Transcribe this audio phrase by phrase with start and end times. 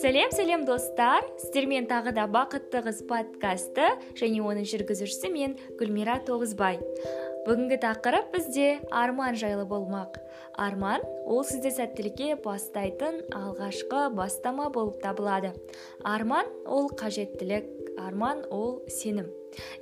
[0.00, 1.26] сәлем сәлем достар.
[1.42, 3.84] Сіздермен тағы да бақытты қыз подкасты
[4.16, 6.80] және оның жүргізушісі мен гүлмира тоғызбай.
[7.44, 10.16] Бүгінгі тақырып бізде арман жайлы болмақ.
[10.56, 15.52] Арман ол сізді сәттілікке бастайтын алғашқы бастама болып табылады.
[16.04, 19.28] Арман ол қажеттілік арман ол сенім.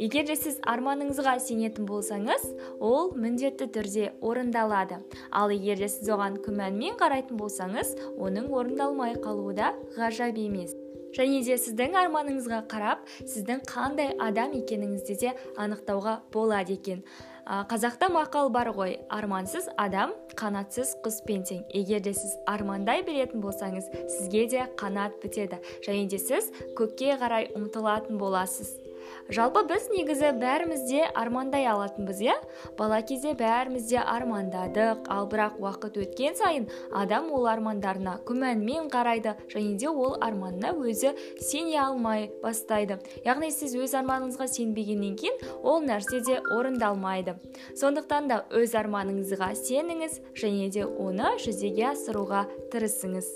[0.00, 2.44] Егер де сіз арманыңызға сенетін болсаңыз
[2.80, 5.02] ол міндетті түрде орындалады.
[5.30, 10.74] Ал егер де сіз оған күмәнмен қарайтын болсаңыз оның орындалмай қалуы да ғажап емес.
[11.16, 17.04] Және де сіздің арманыңызға қарап сіздің қандай адам екеніңізді де анықтауға болады екен.
[17.48, 18.98] Қазақта мақал бар ғой.
[19.08, 21.62] Армансыз адам қанатсыз құспен тең.
[21.72, 25.56] Егер де сіз армандай беретін болсаңыз сізге де қанат бітеді.
[25.86, 28.74] Және де сіз көкке қарай ұмтылатын боласыз.
[29.28, 32.36] Жалпы біз негізі бәріміз де армандай алатынбыз иә?
[32.78, 35.04] Бала кезде бәріміз де армандадық.
[35.12, 41.14] Ал бірақ уақыт өткен сайын адам ол армандарына күмәнмен қарайды және де ол арманына өзі
[41.40, 42.98] сене алмай бастайды.
[43.26, 47.36] Яғни сіз өз арманыңызға сенбегеннен кейін ол нәрсе де орындалмайды.
[47.76, 53.28] Сондықтан да өз арманыңызға сеніңіз және де оны жүзеге асыруға тырысыңыз.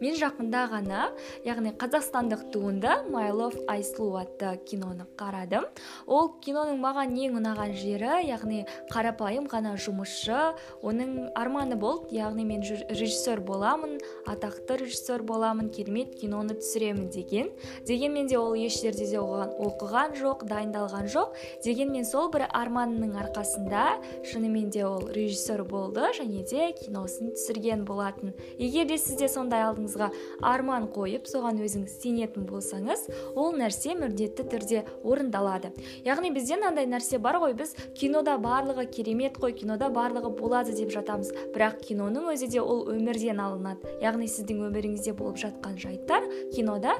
[0.00, 1.08] Мен жақында ғана
[1.44, 3.82] яғни қазақстандық туынды my love I
[4.20, 5.66] атты киноны қарадым.
[6.06, 12.14] Ол киноның маған ең ұнаған жері яғни қарапайым ғана жұмысшы оның арманы болды.
[12.16, 17.50] Яғни мен режиссер боламын атақты режиссер боламын керемет киноны түсіремін деген.
[17.86, 21.36] Дегенмен де ол еш жерде де оған оқыған жоқ дайындалған жоқ.
[21.64, 23.86] Дегенмен сол бір арманының арқасында
[24.24, 28.34] шынымен де ол режиссер болды және де киносын түсірген болатын.
[28.58, 34.46] Егер де сіз де сондай алдыңыз арман қойып соған өзіңіз сенетін болсаңыз ол нәрсе міндетті
[34.50, 35.72] түрде орындалады.
[36.06, 40.92] Яғни бізде мынандай нәрсе бар ғой біз кинода барлығы керемет қой кинода барлығы болады деп
[40.94, 41.32] жатамыз.
[41.54, 43.96] Бірақ киноның өзі де ол өмірден алынады.
[44.02, 46.96] Яғни сіздің өміріңізде болып жатқан жайттар кинода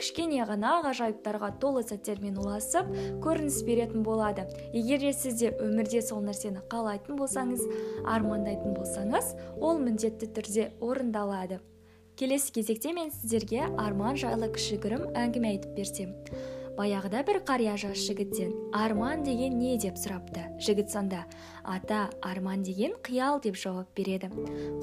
[0.00, 2.88] кішкене ғана ғажайыптарға толы сәттермен ұласып
[3.24, 4.46] көрініс беретін болады.
[4.72, 7.66] Егер де сіз де өмірде сол нәрсені қалайтын болсаңыз
[8.08, 11.60] армандайтын болсаңыз ол міндетті түрде орындалады.
[12.20, 16.10] Келесі кезекте мен сіздерге арман жайлы кішігірім әңгіме айтып берсем.
[16.76, 19.78] Баяғыда бір қария жас жігіттен арман деген не?
[19.80, 20.44] деп сұрапты.
[20.60, 21.24] Жігіт сонда
[21.64, 24.28] ата арман деген қиял деп жауап береді.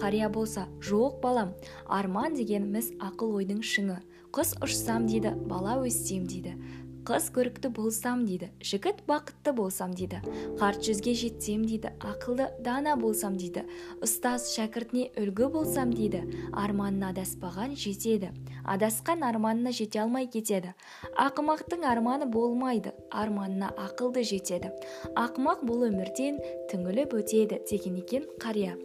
[0.02, 1.54] Қария болса жоқ балам
[1.86, 4.02] арман дегеніміз ақыл ойдың шыңы.
[4.34, 6.58] Құс ұшсам дейді бала өссем дейді.
[7.08, 10.20] Қыз көрікті болсам дейді жігіт бақытты болсам дейді
[10.60, 13.64] қарт жүзге жетсем дейді ақылды дана болсам дейді
[14.04, 18.34] ұстаз шәкіртіне үлгі болсам дейді арманына адаспаған жетеді
[18.68, 20.74] адасқан арманына жете алмай кетеді.
[21.16, 24.74] Ақымақтың арманы болмайды арманына ақылды жетеді.
[25.16, 26.42] Ақымақ бұл өмірден
[26.72, 28.76] түңіліп өтеді деген екен қария.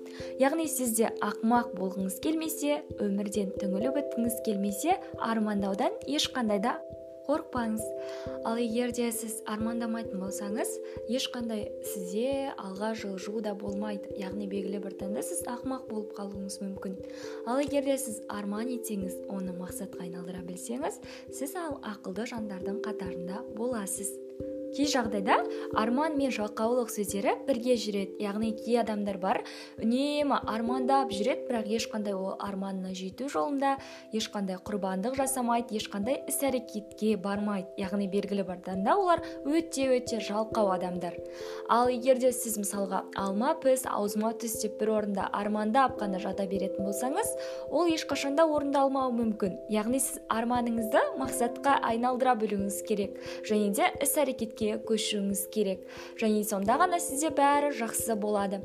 [0.41, 6.78] Яғни сізде ақымақ болғыңыз келмесе өмірден түңіліп өткіңіз келмесе армандаудан ешқандай да
[7.27, 7.83] қорықпаңыз.
[8.49, 10.72] Ал егер де сіз армандамайтын болсаңыз
[11.12, 14.10] ешқандай сізде алға жылжу да болмайды.
[14.21, 16.99] Яғни белгілі бір таңда сіз ақымақ болып қалуыңыз мүмкін.
[17.47, 21.00] Ал егер де сіз арман етсеңіз оны мақсатқа айналдыра білсеңіз
[21.31, 24.12] сіз ал ақылды жандардың қатарында боласыз.
[24.72, 25.38] Кей жағдайда
[25.77, 28.16] арман мен жалқаулық сөздері бірге жүреді.
[28.22, 29.43] Яғни кей адамдар бар
[29.78, 33.77] үнемі армандап жүреді бірақ ешқандай ол арманына жету жолында
[34.16, 37.69] ешқандай құрбандық жасамайды ешқандай іс әрекетке бармайды.
[37.81, 41.19] Яғни белгілі бір таңда олар өте өте жалқау адамдар.
[41.69, 46.47] Ал егер де сіз мысалға алма піс аузыма түс деп бір орында армандап қана жата
[46.49, 47.34] беретін болсаңыз
[47.71, 49.59] ол ешқашанда орындалмауы мүмкін.
[49.72, 55.84] Яғни сіз арманыңызды мақсатқа айналдыра білуіңіз керек және де іс әрекетке көшуіңіз керек.
[56.21, 58.62] Және сонда ғана сізде бәрі жақсы болады.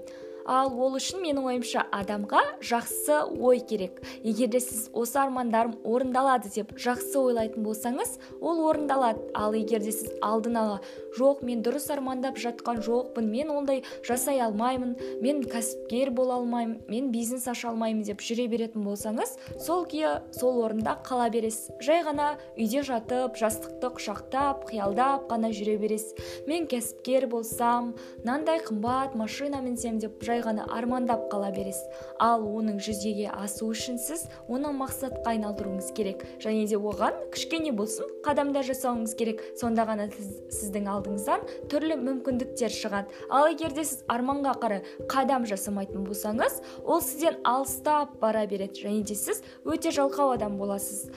[0.48, 4.00] Ал ол үшін менің ойымша адамға жақсы ой керек.
[4.24, 9.28] Егер де сіз осы армандарым орындалады деп жақсы ойлайтын болсаңыз ол орындалады.
[9.36, 10.80] Ал егер де сіз алдын ала
[11.18, 17.12] жоқ мен дұрыс армандап жатқан жоқпын мен ондай жасай алмаймын мен кәсіпкер бола алмаймын мен
[17.12, 19.36] бизнес аша алмаймын деп жүре беретін болсаңыз
[19.66, 21.72] сол күйі сол орында қала бересіз.
[21.84, 26.14] Жай ғана үйде жатып жастықты құшақтап қиялдап қана жүре бересіз.
[26.48, 27.94] Мен кәсіпкер болсам
[28.24, 31.86] мынандай қымбат машина мінсем деп жай ғана армандап қала бересіз.
[32.20, 36.26] Ал оның жүзеге асу үшін сіз оны мақсатқа айналдыруыңыз керек.
[36.44, 39.42] Және де оған кішкене болсын қадамдар жасауыңыз керек.
[39.60, 40.30] Сонда ғана сіз,
[40.60, 43.14] сіздің алдыңыздан түрлі мүмкіндіктер шығады.
[43.30, 48.88] Ал егер де сіз арманға қарай қадам жасамайтын болсаңыз ол сізден алыстап бара береді.
[48.88, 51.10] Және де сіз өте жалқау адам боласыз.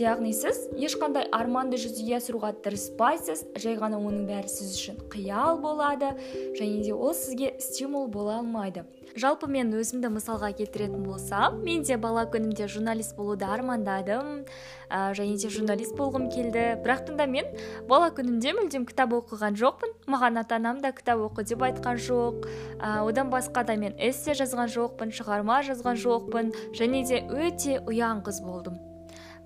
[0.00, 6.14] Яғни сіз ешқандай арманды жүзеге асыруға тырыспайсыз жай ғана оның бәрі сіз үшін қиял болады
[6.56, 8.86] және де ол сізге стимул бола алмайды.
[9.12, 14.46] Жалпы мен өзімді мысалға келтіретін болсам мен де бала күнімде журналист болуды армандадым
[14.88, 16.80] ә, және де журналист болғым келді.
[16.80, 17.50] Бірақ та мен
[17.90, 22.48] бала күнімде мүлдем кітап оқыған жоқпын маған ата анам да кітап оқы деп айтқан жоқ
[22.80, 28.24] ә, одан басқа да мен эссе жазған жоқпын шығарма жазған жоқпын және де өте ұяң
[28.24, 28.80] қыз болдым.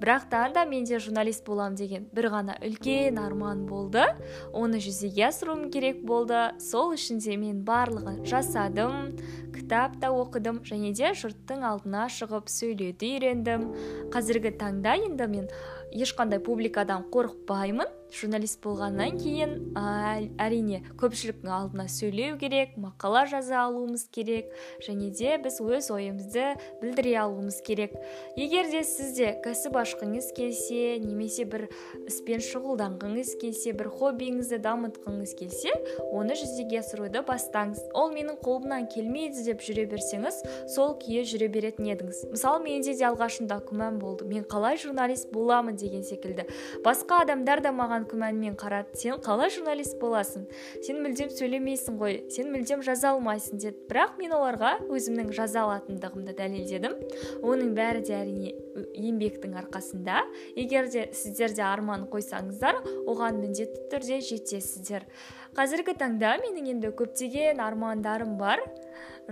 [0.00, 4.04] Бірақ да менде журналист болам деген бір ғана үлкен арман болды.
[4.52, 6.52] Оны жүзеге асыруым керек болды.
[6.60, 9.16] Сол үшін де мен барлығын жасадым
[9.56, 13.70] кітап та оқыдым және де жұрттың алдына шығып сөйлеуді үйрендім.
[14.12, 15.48] Қазіргі таңда енді мен
[15.92, 17.92] ешқандай публикадан қорықпаймын.
[18.16, 24.52] Журналист болғаннан кейін ә, әрине көпшіліктің алдына сөйлеу керек мақала жаза алуымыз керек
[24.86, 26.44] және де біз өз ойымызды
[26.80, 27.96] білдіре алуымыз керек.
[28.38, 31.66] Егер де сізде кәсіп ашқыңыз келсе немесе бір
[32.06, 35.74] іспен шұғылданғыңыз келсе бір хоббиіңізді дамытқыңыз келсе
[36.12, 37.82] оны жүзеге асыруды бастаңыз.
[37.90, 40.40] Ол менің қолымнан келмейді деп жүре берсеңіз
[40.76, 42.22] сол күйі жүре беретін едіңіз.
[42.30, 44.30] Мысалы менде де алғашында күмән болды.
[44.30, 46.46] Мен қалай журналист боламын деген секілді.
[46.84, 50.46] Басқа адамдар да маған күмәнмен қарады сен қалай журналист боласың?
[50.82, 56.36] Сен мүлдем сөйлемейсің ғой сен мүлдем жаза алмайсың деді бірақ мен оларға өзімнің жаза алатындығымды
[56.36, 56.98] дәлелдедім.
[57.46, 58.54] Оның бәрі де әрине
[58.96, 60.24] еңбектің арқасында.
[60.56, 65.06] Егер де сіздер де арман қойсаңыздар оған міндетті түрде жетесіздер.
[65.56, 68.60] Қазіргі таңда менің енді көптеген армандарым бар.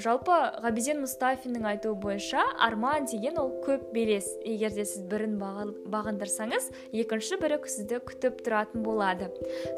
[0.01, 4.27] Жалпы ғабиден мұстафиннің айтуы бойынша арман деген ол көп белес.
[4.45, 6.71] Егер де сіз бірін бағындырсаңыз
[7.05, 9.31] екінші бірі сізді күтіп тұратын болады.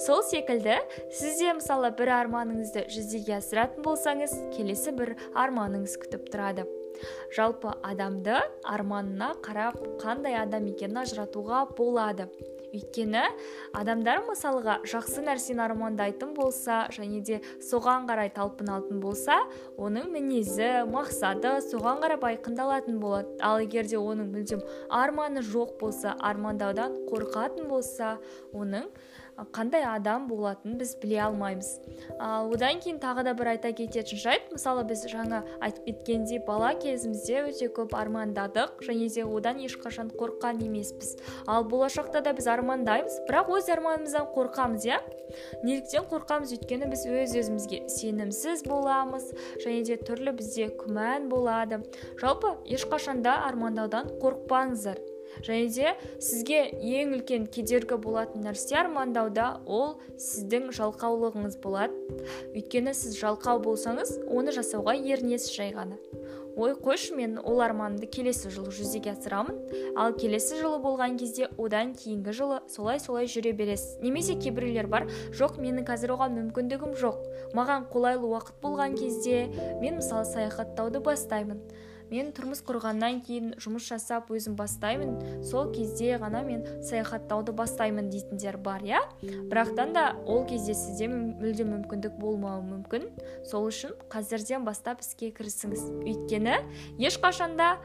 [0.06, 0.78] Сол секілді
[1.12, 6.66] сіз де мысалы бір арманыңызды жүзеге асыратын болсаңыз келесі бір арманыңыз күтіп тұрады.
[7.36, 12.30] Жалпы адамды арманына қарап қандай адам екенін ажыратуға болады.
[12.76, 13.24] Өйткені
[13.76, 19.40] адамдар мысалға жақсы нәрсені армандайтын болса және де соған қарай талпынатын болса
[19.76, 23.36] оның мінезі мақсаты соған қарап айқындалатын болады.
[23.40, 28.16] Ал егер де оның мүлдем арманы жоқ болса армандаудан қорқатын болса
[28.52, 28.90] оның
[29.52, 31.68] қандай адам болатынын біз біле алмаймыз.
[32.18, 34.48] Ал одан кейін тағы да бір айта кететін жайт.
[34.52, 40.62] Мысалы біз жаңа айтып кеткендей бала кезімізде өте көп армандадық және де одан ешқашан қорыққан
[40.64, 41.18] емеспіз.
[41.46, 43.20] Ал болашақта да біз армандаймыз.
[43.28, 44.98] Бірақ өз арманымыздан қорқамыз иә?
[45.62, 49.30] Неліктен қорқамыз өйткені біз өз өзімізге сенімсіз боламыз
[49.62, 51.84] және де түрлі бізде күмән болады.
[52.18, 54.98] Жалпы ешқашанда армандаудан қорықпаңыздар.
[55.46, 61.94] Және де сізге ең үлкен кедергі болатын нәрсе армандауда ол сіздің жалқаулығыңыз болады.
[62.54, 66.00] Өйткені сіз жалқау болсаңыз оны жасауға ерінесіз жай ғана.
[66.56, 69.58] Ой қойшы мен ол арманымды келесі жылы жүзеге асырамын.
[69.96, 73.98] Ал келесі жылы болған кезде одан кейінгі жылы солай солай жүре бересіз.
[74.00, 77.20] Немесе кейбіреулер бар жоқ менің қазір оған мүмкіндігім жоқ.
[77.56, 79.46] Маған қолайлы уақыт болған кезде
[79.82, 81.60] мен мысалы саяхаттауды бастаймын
[82.10, 88.58] мен тұрмыс құрғаннан кейін жұмыс жасап өзім бастаймын сол кезде ғана мен саяхаттауды бастаймын дейтіндер
[88.62, 89.02] бар иә?
[89.22, 93.08] Бірақтан да ол кезде сізде мүлде мүмкіндік болмауы мүмкін.
[93.48, 95.86] Сол үшін қазірден бастап іске кірісіңіз.
[96.06, 96.58] Өйткені
[97.02, 97.76] ешқашанда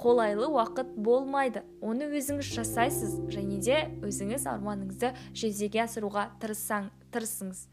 [0.00, 1.64] қолайлы уақыт болмайды.
[1.80, 7.66] Оны өзіңіз жасайсыз және де өзіңіз арманыңызды жүзеге асыруға тырыссаң тырысыңыз.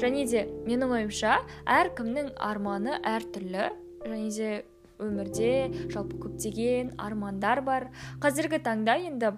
[0.00, 3.70] Және де менің ойымша әркімнің арманы әртүрлі
[4.04, 4.50] және де
[5.00, 7.90] өмірде жалпы көптеген армандар бар.
[8.22, 9.34] Қазіргі таңда енді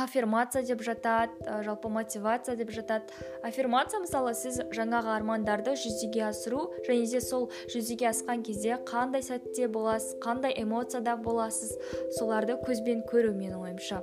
[0.00, 3.12] аффирмация деп жатады жалпы мотивация деп жатады.
[3.44, 9.68] Аффирмация мысалы сіз жаңағы армандарды жүзеге асыру және де сол жүзеге асқан кезде қандай сәтте
[9.68, 11.76] боласыз қандай эмоцияда боласыз
[12.18, 14.00] соларды көзбен көру менің ойымша.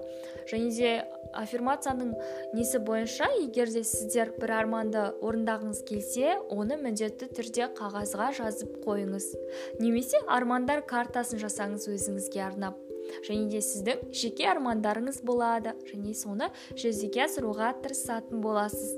[0.51, 0.91] Және де
[1.35, 2.13] аффирмацияның
[2.55, 9.31] несі бойынша егер де сіздер бір арманды орындағыңыз келсе оны міндетті түрде қағазға жазып қойыңыз.
[9.81, 12.77] Немесе армандар картасын жасаңыз өзіңізге арнап.
[13.23, 18.95] Және де сіздің жеке армандарыңыз болады және соны жүзеге асыруға тырысатын боласыз.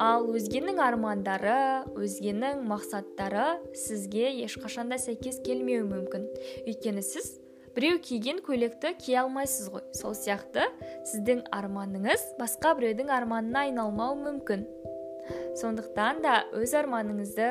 [0.00, 6.26] Ал өзгенің армандары өзгенің мақсаттары сізге ешқашанда сәйкес келмеуі мүмкін.
[6.64, 7.34] Өйткені сіз
[7.76, 9.84] біреу киген көйлекті кие алмайсыз ғой.
[9.96, 10.68] Сол сияқты
[11.08, 14.64] сіздің арманыңыз басқа біреудің арманына айналмауы мүмкін.
[15.60, 17.48] Сондықтан да өз арманыңызды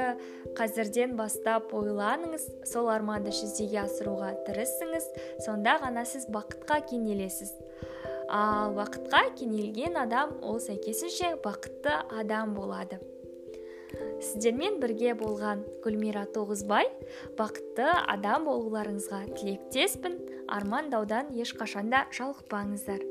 [0.57, 5.07] қазірден бастап ойланыңыз сол арманды жүзеге асыруға тырысыңыз
[5.45, 7.53] сонда ғана сіз бақытқа кенелесіз.
[8.31, 12.99] Ал бақытқа кенелген адам ол сәйкесінше бақытты адам болады.
[14.21, 16.89] Сіздермен бірге болған гүлмира тоғызбай
[17.39, 20.19] бақытты адам болуларыңызға тілектеспін.
[20.51, 23.10] Армандаудан ешқашанда жалықпаңыздар.